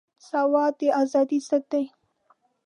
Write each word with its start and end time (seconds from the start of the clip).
سود 0.27 0.73
د 0.79 0.81
ازادۍ 1.01 1.39
ضد 1.47 1.63
دی. 1.71 1.83